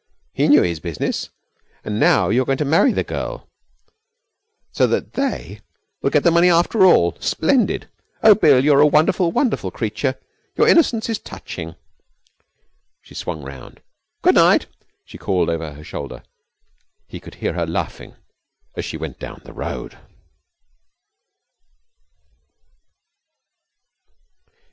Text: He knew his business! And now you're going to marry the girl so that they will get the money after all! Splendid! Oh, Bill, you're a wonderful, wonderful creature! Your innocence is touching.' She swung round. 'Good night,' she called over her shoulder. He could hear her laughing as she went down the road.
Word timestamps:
He 0.33 0.47
knew 0.47 0.63
his 0.63 0.79
business! 0.79 1.29
And 1.83 1.99
now 1.99 2.29
you're 2.29 2.47
going 2.47 2.57
to 2.57 2.65
marry 2.65 2.91
the 2.91 3.03
girl 3.03 3.47
so 4.71 4.87
that 4.87 5.13
they 5.13 5.61
will 6.01 6.09
get 6.09 6.23
the 6.23 6.31
money 6.31 6.49
after 6.49 6.83
all! 6.85 7.15
Splendid! 7.19 7.87
Oh, 8.23 8.33
Bill, 8.33 8.63
you're 8.65 8.79
a 8.79 8.87
wonderful, 8.87 9.31
wonderful 9.31 9.69
creature! 9.69 10.15
Your 10.57 10.67
innocence 10.67 11.07
is 11.07 11.19
touching.' 11.19 11.75
She 13.03 13.13
swung 13.13 13.43
round. 13.43 13.79
'Good 14.23 14.33
night,' 14.33 14.65
she 15.05 15.19
called 15.19 15.51
over 15.51 15.73
her 15.73 15.83
shoulder. 15.83 16.23
He 17.07 17.19
could 17.19 17.35
hear 17.35 17.53
her 17.53 17.67
laughing 17.67 18.15
as 18.75 18.85
she 18.85 18.97
went 18.97 19.19
down 19.19 19.43
the 19.45 19.53
road. 19.53 19.99